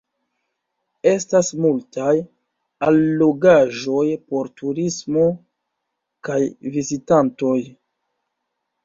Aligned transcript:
Estas 1.09 1.49
multaj 1.65 2.13
allogaĵoj 2.87 4.05
por 4.31 4.49
turismo 4.63 5.27
kaj 6.29 6.39
vizitantoj. 6.79 7.55